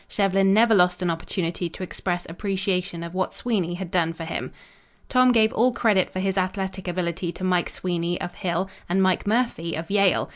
Shevlin 0.09 0.47
never 0.51 0.73
lost 0.73 1.03
an 1.03 1.11
opportunity 1.11 1.69
to 1.69 1.83
express 1.83 2.25
appreciation 2.27 3.03
of 3.03 3.13
what 3.13 3.35
Sweeney 3.35 3.75
had 3.75 3.91
done 3.91 4.13
for 4.13 4.23
him. 4.23 4.51
Tom 5.09 5.31
gave 5.31 5.53
all 5.53 5.71
credit 5.73 6.11
for 6.11 6.19
his 6.19 6.39
athletic 6.39 6.87
ability 6.87 7.31
to 7.33 7.43
Mike 7.43 7.69
Sweeney 7.69 8.19
of 8.19 8.33
Hill 8.33 8.67
and 8.89 9.03
Mike 9.03 9.27
Murphy 9.27 9.75
of 9.75 9.91
Yale. 9.91 10.27